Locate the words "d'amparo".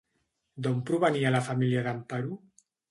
1.91-2.45